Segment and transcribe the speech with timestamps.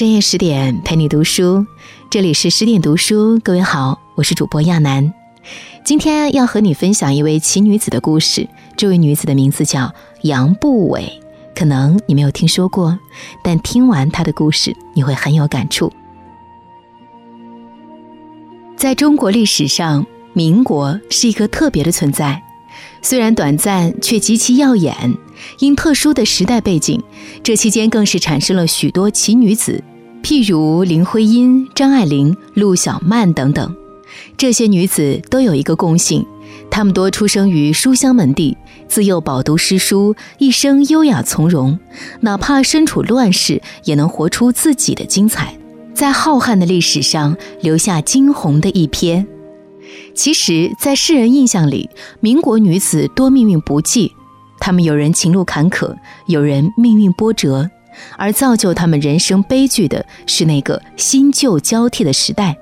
[0.00, 1.66] 深夜十点陪你读书，
[2.08, 3.38] 这里是十点读书。
[3.44, 5.12] 各位好，我是主播亚楠。
[5.84, 8.48] 今天要和你分享一位奇女子的故事。
[8.78, 9.92] 这位女子的名字叫
[10.22, 11.20] 杨步伟，
[11.54, 12.98] 可能你没有听说过，
[13.44, 15.92] 但听完她的故事，你会很有感触。
[18.78, 22.42] 在中国历史上，民国是一个特别的存在。
[23.02, 25.14] 虽然短暂，却极其耀眼。
[25.58, 27.02] 因特殊的时代背景，
[27.42, 29.82] 这期间更是产生了许多奇女子，
[30.22, 33.74] 譬如林徽因、张爱玲、陆小曼等等。
[34.36, 36.24] 这些女子都有一个共性，
[36.70, 38.56] 她们多出生于书香门第，
[38.88, 41.78] 自幼饱读诗书，一生优雅从容，
[42.20, 45.56] 哪怕身处乱世，也能活出自己的精彩，
[45.94, 49.24] 在浩瀚的历史上留下惊鸿的一瞥。
[50.14, 51.88] 其实，在世人印象里，
[52.20, 54.12] 民国女子多命运不济，
[54.58, 55.94] 她们有人情路坎坷，
[56.26, 57.70] 有人命运波折，
[58.16, 62.56] 而造就她们人生悲剧的是那个新旧交替的时代。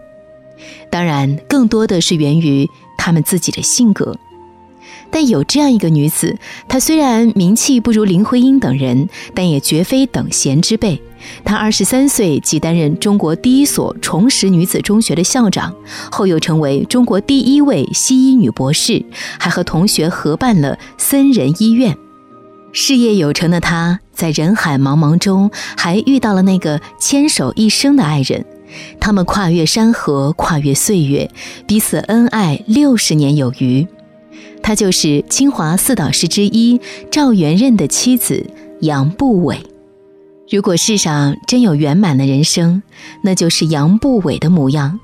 [0.91, 4.17] 当然，更多的是源于她们自己的性格。
[5.11, 6.36] 但有这样一个女子，
[6.69, 11.00] 她虽然名气不如林徽因等人，但也绝非等闲之辈。
[11.45, 15.75] 她二十三岁即担任中国第一所重实女子中学的校长，
[16.11, 19.02] 后又成为中国第一位西医女博士，
[19.39, 21.97] 还和同学合办了森人医院。
[22.72, 28.44] 事业有成的他，在人海茫茫中还遇到了那个牵手一生的爱人，
[29.00, 31.30] 他们跨越山河，跨越岁月，
[31.66, 33.86] 彼此恩爱六十年有余。
[34.62, 36.80] 他就是清华四导师之一
[37.11, 38.44] 赵元任的妻子
[38.80, 39.58] 杨步伟。
[40.50, 42.83] 如果世上真有圆满的人生，
[43.22, 44.98] 那就是杨步伟的模样。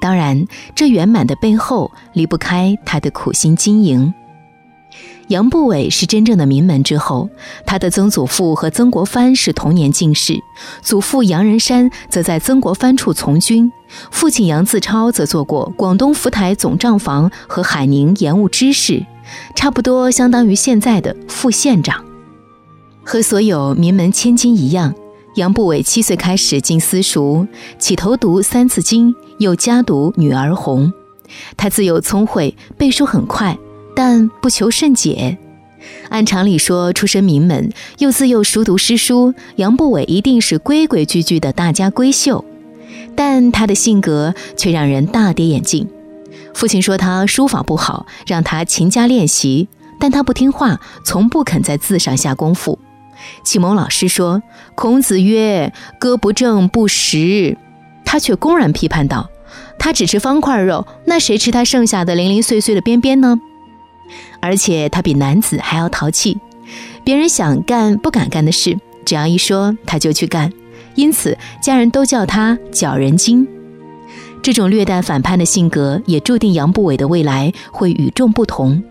[0.00, 0.46] 当然，
[0.76, 4.12] 这圆满的背后离不开他的苦心经营。
[5.28, 7.28] 杨步伟是真正的名门之后，
[7.66, 10.40] 他的曾祖父和曾国藩是同年进士，
[10.82, 13.70] 祖父杨仁山则在曾国藩处从军，
[14.10, 19.04] 父亲杨自超则做过广东福台总账房和海宁盐务知事，
[19.54, 22.02] 差不多相当于现在的副县长。
[23.04, 24.94] 和所有名门千金一样，
[25.36, 27.46] 杨步伟七岁开始进私塾，
[27.78, 30.86] 起头读《三字经》，又加读《女儿红》。
[31.58, 33.58] 他自幼聪慧，背书很快，
[33.98, 35.38] 但不求甚解。
[36.08, 42.44] 按常理说，出身名门，又自幼熟读诗书，杨步伟一定是规规矩矩的大家闺秀。
[43.16, 45.88] 但他的性格却让人大跌眼镜。
[46.54, 49.66] 父亲说他书法不好，让他勤加练习，
[49.98, 52.78] 但他不听话，从不肯在字上下功夫。
[53.42, 54.40] 启蒙老师说
[54.76, 57.56] ：“孔子曰，歌不正不食。”
[58.06, 59.28] 他却公然批判道
[59.76, 63.40] ：“他只吃方块肉，那谁吃他剩下的零零碎碎的边边呢？”
[64.40, 66.38] 而且他比男子还要淘气，
[67.04, 70.52] 别人想干不敢干的事，只要一说他就去干，
[70.94, 73.46] 因此家人都叫他“搅人精”。
[74.42, 78.82] 这种略带反叛的性格，也注定杨步伟的未来会与众不同。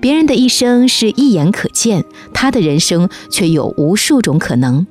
[0.00, 4.86] 别人的一生是一眼可见，他的人生却有无数种可能。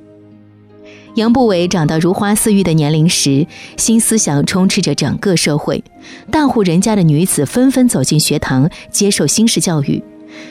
[1.16, 3.46] 杨步伟长到如花似玉的年龄时，
[3.78, 5.84] 新思想充斥着整个社会，
[6.32, 10.04] 大户人家的女子纷纷走进学堂接受新式教育。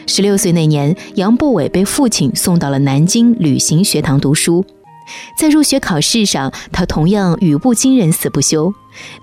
[0.06, 4.65] 十六岁那年，杨步伟被父亲送到了南京旅行学堂读书，
[5.37, 8.72] 在入学考试上，他同样语不惊人死不休。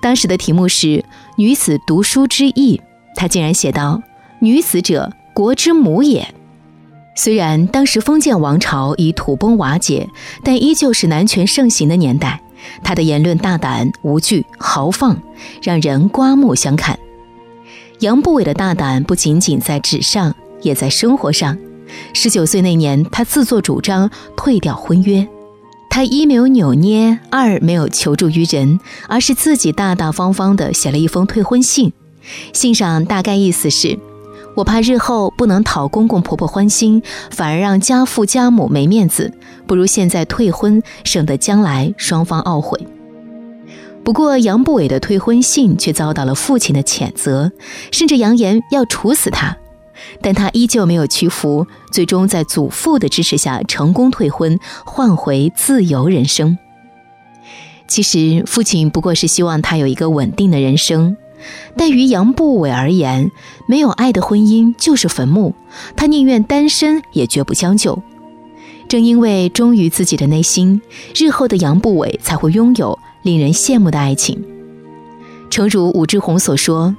[0.02, 0.88] 当时的题目是
[1.38, 2.78] 《女子读书之意》，
[3.16, 4.02] 他竟然写道。
[4.42, 6.34] 女子者，国之母也。
[7.20, 10.10] 虽然当时封建王朝已土崩瓦解，
[10.42, 12.42] 但依旧是男权盛行的年代。
[12.82, 15.22] 他的言论大胆无惧、豪放，
[15.62, 16.98] 让人刮目相看。
[18.00, 21.58] 杨步伟的大胆不仅仅在纸上，也在生活上。
[22.14, 25.28] 十九岁那年，他自作主张退掉婚约。
[25.90, 31.92] 他一没有扭捏，二没有求助于人，而是自己大大方方地写了一封退婚信。
[32.54, 34.00] 信上大概意思是。
[34.60, 39.34] 我怕日后不能讨公公婆婆欢心，反而让家父家母没面子，
[39.66, 42.78] 不如现在退婚，省得将来双方懊悔。
[44.04, 47.54] 不过杨步伟的退婚信却遭到了父亲的谴责，
[47.94, 49.56] 甚至扬言要处死他，
[50.22, 56.58] 但他依旧没有屈服，最终在祖父的支持下成功退婚，换回自由人生。
[57.88, 61.16] 其实父亲不过是希望他有一个稳定的人生。
[61.78, 63.32] 但于杨步伟而言，
[63.68, 65.54] 没有爱的婚姻就是坟墓，
[65.96, 68.02] 他宁愿单身也绝不将就。
[68.88, 70.82] 正因为忠于自己的内心，
[71.16, 74.44] 日后的杨步伟才会拥有令人羡慕的爱情。
[75.50, 76.96] 诚如武志红所说：“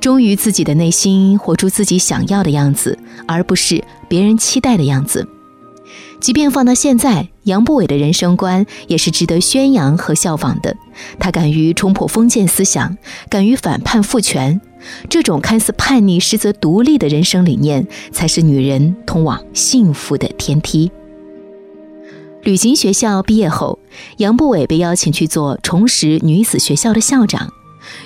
[0.00, 2.96] 忠于自己的内心，活出自己想要的样子，
[3.26, 5.28] 而不是别人期待的样子。”
[6.22, 10.76] 即便放到现在，杨步伟的人生观也是值得宣扬和效仿的。
[11.18, 12.96] 他敢于冲破封建思想，
[13.28, 14.60] 敢于反叛父权，
[15.10, 20.92] 这种看似叛逆实则独立的人生理念，才是女人通往幸福的天梯。
[22.44, 23.80] 旅行学校毕业后，
[24.18, 27.50] 杨步伟被邀请去做重实女子学校的校长。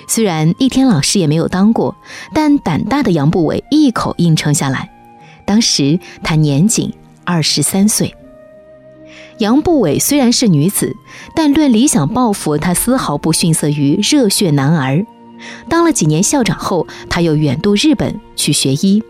[0.07, 1.95] 虽然一天老师也没有当过，
[2.33, 4.89] 但胆大的杨步伟一口应承下来。
[5.45, 6.91] 当时他年仅
[7.27, 8.15] 二十三岁。
[9.39, 10.95] 杨步伟虽然是女子，
[11.35, 15.05] 但论理想抱负，她丝毫不逊色于热血男儿。
[15.67, 19.03] 当了几年校长后，他又远渡日本去学医。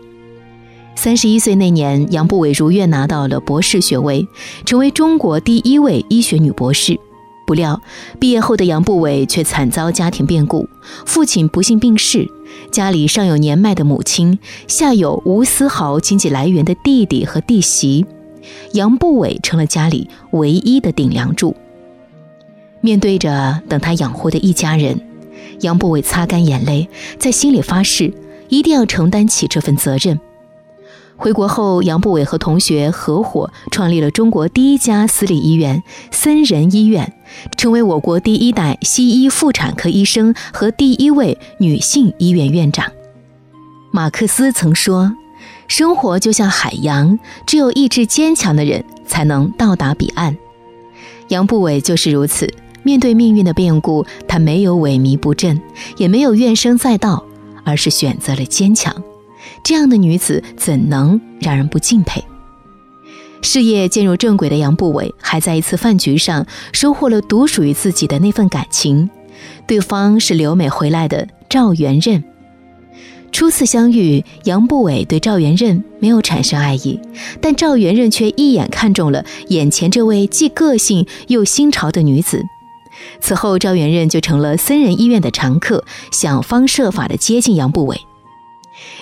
[0.96, 4.26] 三十一岁那年，杨步伟如愿拿到了博士学位，
[4.66, 6.98] 成为中国第一位医学女博士。
[7.46, 7.80] 不料，
[8.18, 10.68] 毕业后的杨步伟却惨遭家庭变故，
[11.06, 12.28] 父亲不幸病逝，
[12.70, 18.04] 家里上有年迈的母亲，下有无丝毫经济来源的弟弟和弟媳，
[18.72, 21.54] 杨步伟成了家里唯一的顶梁柱。
[22.80, 25.00] 面对着等他养活的一家人，
[25.60, 28.12] 杨步伟擦干眼泪，在心里发誓，
[28.48, 30.20] 一定要承担起这份责任。
[31.18, 35.82] 回国后，杨步伟和同学合伙创立了中国第一家私立医院——
[36.12, 37.12] 森仁医院，
[37.56, 42.86] 成为我国第一代西医妇产科医生和第一位女性医院院长。
[43.90, 45.12] 马克思曾说
[45.66, 50.36] ：“生活就像海洋，只有意志坚强的人才能到达彼岸。”
[51.28, 52.48] 杨步伟就是如此，
[52.84, 55.60] 面对命运的变故，他没有萎靡不振，
[55.96, 57.24] 也没有怨声载道，
[57.64, 58.94] 而是选择了坚强。
[59.64, 62.22] 这样的女子怎能让人不敬佩？
[63.40, 69.08] 事业渐入正轨的杨步伟，还在一次饭局上收获了独属于自己的那份感情。
[69.66, 72.24] 对方是留美回来的赵元任。
[73.30, 76.98] 初次相遇，杨步伟对赵元任没有产生爱意，
[77.40, 82.42] 但赵元任却一眼看中了眼前这位既个性又新潮的女子。
[83.20, 88.00] 此后，赵元任就成了森人医院的常客，想方设法地接近杨步伟。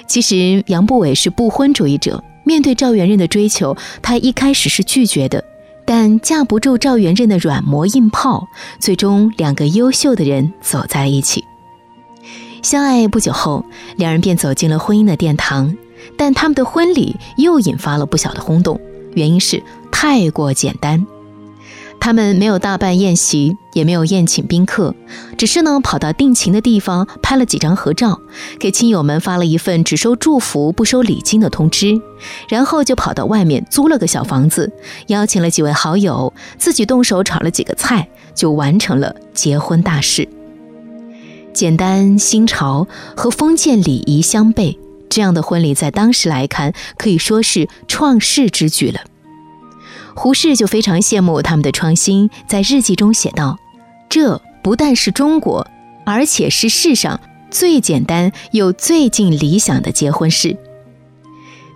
[0.06, 5.44] 其实杨步伟是不婚主义者，面对赵元任的追求，他一开始是拒绝的，
[5.84, 8.46] 但架不住赵元任的软磨硬泡，
[8.78, 11.44] 最终两个优秀的人走在了一起。
[12.62, 13.64] 相爱不久后，
[13.96, 15.76] 两人便走进了婚姻的殿堂，
[16.16, 18.80] 但他们的婚礼又引发了不小的轰动，
[19.14, 19.62] 原因是
[19.92, 21.06] 太过简单。
[22.06, 24.94] 他们没有大办宴席，也没有宴请宾客，
[25.36, 28.20] 只是呢跑到定情的地方拍了几张合照，
[28.60, 32.00] 给亲友们发了一份只收祝福不收礼金的通知，
[32.48, 34.72] 然后就跑到外面租了个小房子，
[35.08, 40.28] 邀请了几位好友，自己动手炒了几个菜，就完成了结婚大事。
[41.52, 42.86] 简单新潮
[43.16, 44.78] 和封建礼仪相悖，
[45.08, 49.00] 这样的婚礼在当时来看可以说是创世之举了。
[50.16, 53.58] 胡适就非常羡慕他们的创新，在日记中写道
[54.08, 55.68] ：“这不但是中国，
[56.06, 57.20] 而且是世上
[57.50, 60.56] 最简单又最近理想的结婚式。”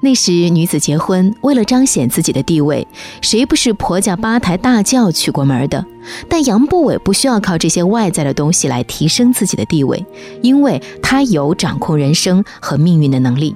[0.02, 2.88] 那时女子结婚，为了彰显自己的地位，
[3.20, 5.84] 谁不是婆家八抬大轿娶过门的？
[6.26, 10.02] 但杨步伟不需要靠这些外在的东西来提升自己的地位，
[10.40, 13.54] 因为他有掌控人生和命运的能力。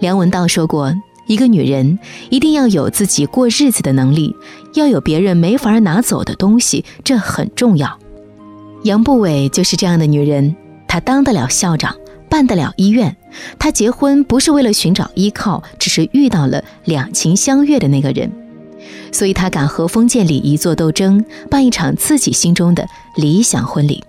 [0.00, 0.94] 梁文道说过。
[1.28, 1.98] 一个女人
[2.30, 4.34] 一定要有自己过日子的能力，
[4.74, 7.96] 要有别人没法拿走的东西，这很重要。
[8.82, 10.56] 杨步伟就是这样的女人，
[10.88, 11.94] 她当得了校长，
[12.30, 13.14] 办得了医院。
[13.58, 18.32] 她结婚不是为了寻找依靠，只是遇到了两情相悦的那个人，
[19.12, 24.02] 所以她敢和封建礼仪做斗争，办一场自己心中的理想婚礼。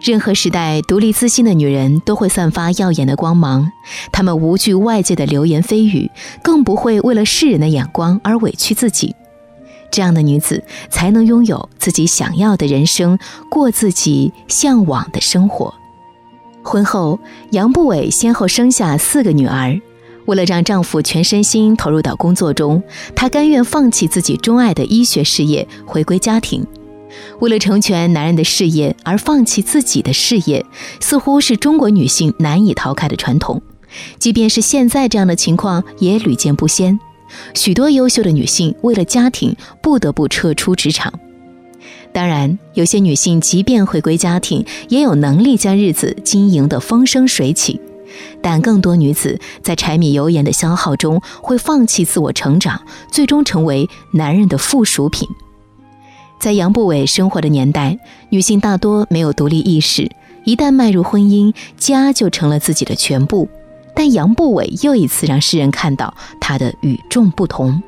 [0.00, 3.70] 任何时代，独立自信的女人都会散发耀眼的光芒。
[4.12, 6.10] 她们无惧外界的流言蜚语，
[6.42, 9.14] 更不会为了世人的眼光而委屈自己。
[9.90, 13.18] 这样的女子才能拥有自己想要的人生，
[13.50, 15.74] 过自己向往的生活。
[16.62, 17.18] 婚后，
[17.50, 19.80] 杨步伟先后生下四个女儿。
[20.26, 22.82] 为了让丈夫全身心投入到工作中，
[23.16, 26.66] 她甘愿放弃自己钟爱的医学事业，回归家庭。
[27.40, 30.64] 为了成全男人的事业而放弃自己的事业，
[31.00, 33.62] 似乎是中国女性难以逃开的传统。
[34.18, 36.98] 即便是现在这样的情况，也屡见不鲜。
[37.54, 41.12] 许多优秀的女性为了家庭不得不撤出职场。
[42.12, 47.80] 当然，有些女性即便回归家庭，也有能力将日子经营得风生水起。
[48.42, 55.28] 但更多女子在柴米油盐的消耗中，会放弃自我成长，最终成为男人的附属品。
[56.38, 57.98] 在杨步伟生活的年代，
[58.30, 60.10] 女性大多没有独立意识，
[60.44, 63.48] 一旦迈入婚姻，家就成了自己的全部。
[63.94, 67.82] 但杨步伟又一次让世人看到他的与众不同。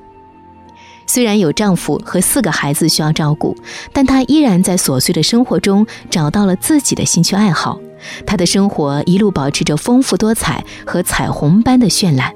[1.06, 3.56] 虽然有丈夫和四个孩子需要照顾，
[3.92, 7.80] 但她依然在琐碎的生活中找到了自己的兴趣爱好。
[8.26, 12.32] 她的生活一路保持着丰富多彩和彩虹般的绚烂。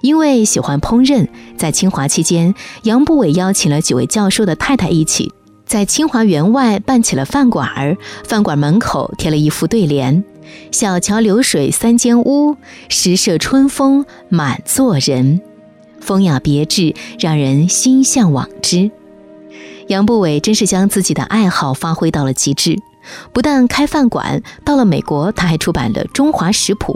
[0.00, 5.32] 因为喜欢烹饪，在清华期间，杨步伟邀请了几位教授的太太一起，
[5.66, 7.96] 在清华园外办起了饭馆儿。
[8.24, 10.24] 饭馆门口贴了一副对联
[10.72, 12.56] ：“小桥流水三间屋，
[12.88, 15.40] 时摄春风满座人。”
[16.00, 18.90] 风雅别致，让人心向往之。
[19.88, 22.78] 杨步伟真是将自己的爱好发挥到了极致，
[23.32, 26.94] 不但开饭馆，到了美国，他还出版了《中华食谱》。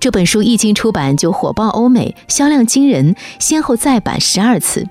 [0.00, 4.86] 这本书一经出版就火爆欧美，销量惊人，先后再版十二次。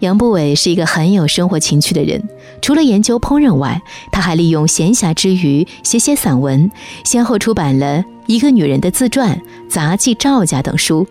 [0.00, 2.28] 杨步伟是一个很有生活情趣的人，
[2.60, 6.70] 除了研究烹饪外，他还利用闲暇之余写写散文，
[7.04, 9.36] 先后出版了《一个女人的自传》
[9.68, 11.06] 《杂记赵家》等书。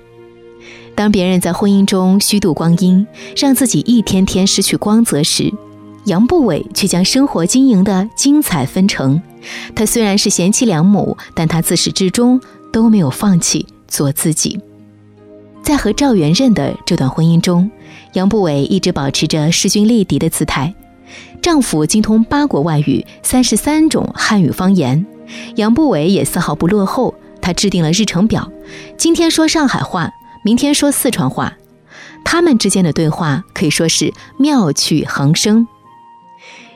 [0.94, 5.50] 当别人在婚姻中虚度光阴，让自己一天天失去光泽时，
[6.06, 9.22] 杨步伟却将生活经营的精彩纷呈。
[9.76, 12.40] 他虽然是贤妻良母，但他自始至终
[12.72, 14.60] 都没有放弃做自己。
[15.64, 17.70] 在和赵元任的这段婚姻中，
[18.14, 20.74] 杨步伟一直保持着势均力敌的姿态。
[21.42, 25.06] 丈夫精通八国外语、三十三种汉语方言，
[25.56, 27.14] 杨步伟也丝毫不落后。
[27.42, 28.52] 他制定了日程表，
[28.98, 30.12] 今天说上海话。
[30.44, 31.54] 明天说四川话，
[32.24, 35.68] 他们之间的对话可以说是妙趣横生。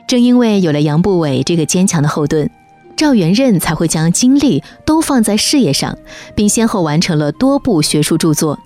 [0.06, 2.48] 正因为有了杨步伟这个坚强的后盾，
[2.96, 5.98] 赵元任才会将精力都放在事业上，
[6.34, 8.58] 并先后完成了多部学术著作。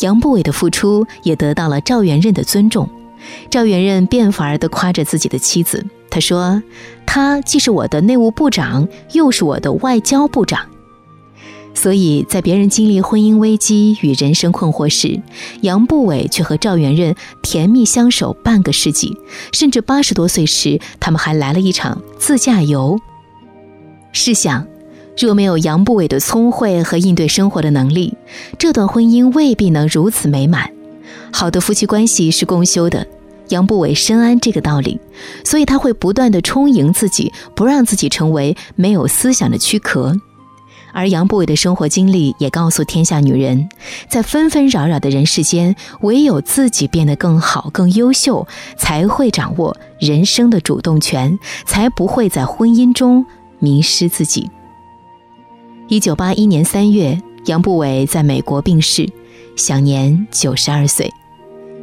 [0.00, 2.88] 杨步伟的付出也得到了赵元任的尊重。
[3.50, 6.62] 赵元任变法儿地夸着自己的妻子，他说
[7.06, 10.66] ：“他既是我的内务部长，又是我的外交部长。”
[11.74, 15.20] 所以在别人经历婚姻危机与人生困惑时，
[15.60, 19.14] 杨步伟却和赵元任甜蜜相守半个世纪，
[19.52, 22.98] 甚至八十多岁时，他们还来了一场自驾游。
[24.12, 24.66] 试想，
[25.18, 28.16] 若没有杨步伟的聪慧和应对生活的能力，
[28.58, 30.70] 这段婚姻未必能如此美满。
[31.32, 33.06] 好的夫妻关系是共修的，
[33.48, 34.98] 杨步伟深谙这个道理，
[35.44, 40.16] 所以他会不断的充盈自己，不让自己成为没有思想的躯壳。
[40.94, 43.68] 而杨步伟的生活经历也告诉天下女人，
[44.08, 48.46] 在纷纷扰扰的人世间，唯有自己变得更好、更优秀，
[48.78, 51.36] 才会掌握人生的主动权，
[51.66, 53.26] 才不会在婚姻中
[53.58, 54.48] 迷失自己。
[55.88, 59.10] 一九八一年三月，杨步伟在美国病逝，
[59.56, 61.12] 享年九十二岁。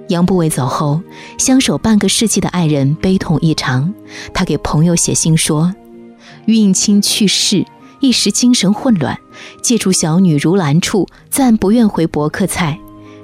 [0.08, 1.01] 杨步伟走后，
[1.38, 3.94] 相守半个世纪的爱人悲痛异常，
[4.34, 5.75] 他给朋友写信说
[6.48, 7.65] ：“孕亲去世。”
[8.01, 9.17] 一时精神混乱，
[9.62, 12.77] 借助小女如兰处，暂不愿回伯克菜。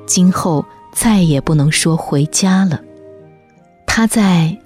[0.06, 2.80] 今后再也不能说回家了。
[3.86, 4.58] 他在，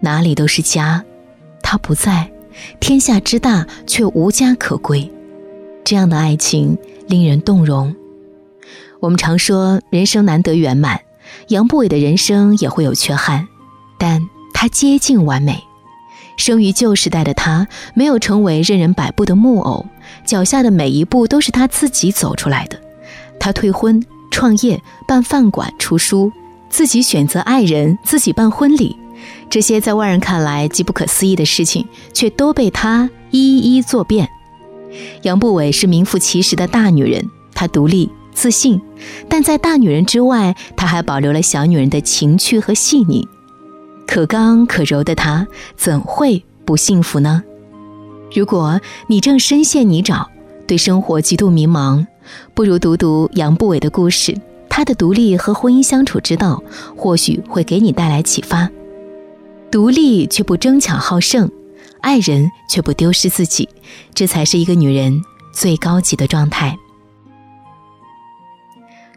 [0.00, 1.02] 哪里都是家；
[1.62, 2.32] 他不在，
[2.80, 5.08] 天下之大却无家可归。
[5.84, 6.76] 这样的爱情
[7.06, 7.94] 令人动容。
[9.00, 11.00] 我们常说人生难得圆满，
[11.48, 13.46] 杨步伟的人生也会有缺憾，
[13.98, 14.20] 但
[14.54, 15.62] 他接近完美。
[16.40, 19.86] 生于旧时代的他，没有成为任人摆布的木偶，
[20.24, 22.80] 脚下的每一步都是他自己走出来的。
[23.38, 26.32] 他退婚、创业、办饭馆、出书，
[26.68, 28.96] 自己选择爱人，自己办婚礼，
[29.48, 34.28] 这些在外人看来极不可思议的事情，却都被他一一做遍。
[35.22, 38.80] 杨步伟是名副其实的大女人，她独立自信，
[39.28, 43.28] 但在大女人之外，她还保留了小女人的情趣和细腻。
[44.10, 47.44] 可刚可柔的她，怎会不幸福呢？
[48.34, 50.26] 如果你正深陷泥沼，
[50.66, 52.04] 对生活极度迷茫，
[52.52, 54.36] 不如读读杨步伟的故事。
[54.68, 56.60] 他的独立和婚姻相处之道，
[56.96, 58.68] 或许会给你带来启发。
[59.70, 61.48] 独立却不争强好胜，
[62.00, 63.68] 爱人却不丢失自己，
[64.12, 66.76] 这才是一个女人最高级的状态。